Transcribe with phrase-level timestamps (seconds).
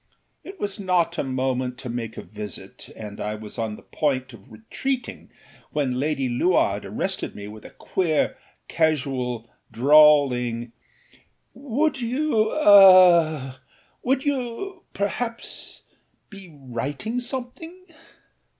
[0.43, 4.33] It was not a moment to make a visit, and I was on the point
[4.33, 5.29] of retreating
[5.73, 8.35] when Lady Luard arrested me with a queer,
[8.67, 10.71] casual, drawling
[11.55, 11.97] âWould
[14.03, 15.83] youâaâwould you, perhaps,
[16.31, 17.79] be writing something?